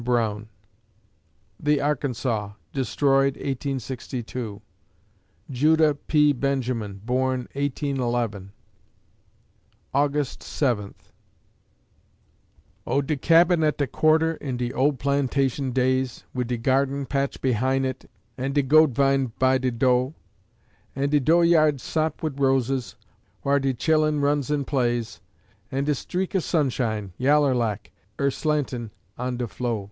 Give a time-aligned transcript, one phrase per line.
[0.03, 0.49] BROWN
[1.59, 4.59] The "Arkansas" destroyed, 1862
[5.51, 6.33] Judah P.
[6.33, 8.51] Benjamin born, 1811
[9.93, 11.11] August Seventh
[12.87, 17.39] Oh, de cabin at de quarter in de old plantation days, Wid de garden patch
[17.39, 18.09] behin' it
[18.39, 20.15] an' de gode vine by de do',
[20.95, 22.95] An' de do' yard sot wid roses,
[23.43, 25.21] whar de chillun runs and plays,
[25.71, 28.89] An' de streak o' sunshine, yaller lak, er slantin'
[29.19, 29.79] on de flo'!